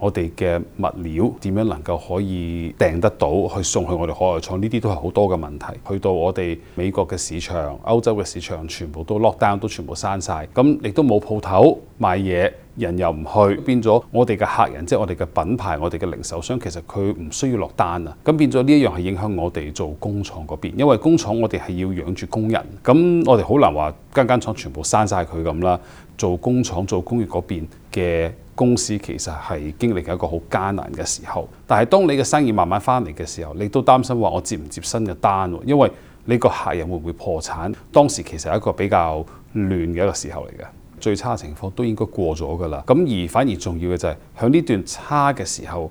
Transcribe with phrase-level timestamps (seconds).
[0.00, 5.66] 我哋嘅物料點樣能夠可以訂得到，去送去我哋海外廠，呢啲都係好多嘅問題。
[5.88, 10.46] 去到我哋美國嘅市場、歐洲嘅市場，全部都落 n 都全部刪晒。
[10.54, 18.16] 咁亦都冇鋪頭賣嘢，人又唔去，變咗我哋嘅客人，即係我哋嘅品牌、我哋嘅零售商，其實佢唔需要落單啊。
[18.24, 25.78] 咁變咗呢一樣係影響我哋做工廠嗰邊，因為工廠我哋係要養住工人，咁我哋好難話間間廠全部刪晒佢咁啦。
[26.16, 27.64] 做工廠做工業嗰邊。
[27.98, 35.90] 嘅公司其實係經歷緊一個好艱難嘅時候，但係當你嘅生意慢慢翻嚟嘅時候，你都擔心話我接唔接新嘅單，因為
[36.24, 37.72] 你個客人會唔會破產？
[37.92, 40.66] 當時其實係一個比較亂嘅一個時候嚟嘅，
[41.00, 42.82] 最差情況都應該過咗噶啦。
[42.86, 45.90] 咁而反而重要嘅就係喺呢段差嘅時候。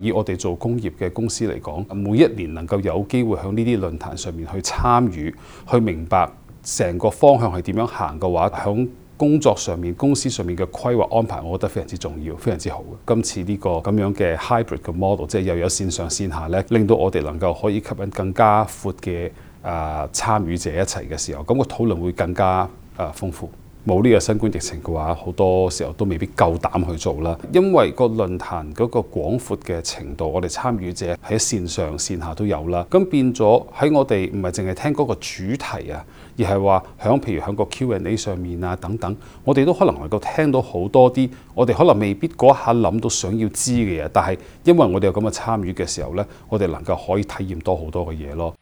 [0.00, 5.32] 以我哋做工业嘅公司嚟讲，每一年能够有机会响呢啲论坛上面去参与，
[5.70, 6.26] 去明白
[6.64, 13.12] 成个方向系点样行嘅话，响工作上面、公司上面嘅规划安排，我觉得非常之重要，非常之好嘅。
[13.14, 22.48] 今次呢个咁样嘅 hybrid 嘅 model，即系又有线上线下呢，令到我哋能够可以吸引更加阔嘅啊参与者一齐嘅时候，咁个讨论会更加
[22.96, 23.50] 啊丰富。
[23.86, 27.34] 冇呢個新冠疫情嘅話，好多時候都未必夠膽去做啦。
[27.50, 32.86] 因為個論壇嗰個廣闊嘅程度，我哋參與者喺線上線下都有啦。
[32.90, 33.40] 咁變咗
[33.74, 36.04] 喺我哋唔係淨係聽嗰個主題啊，
[36.38, 44.10] 而係話響譬如響個 Q and A 上面啊等等，我哋都可能能夠聽到好多啲我哋可能未必嗰一下諗到想要知嘅嘢。
[44.12, 48.54] 但係因為我哋有咁嘅參與嘅時候呢，我哋能夠可以體驗多好多嘅嘢咯。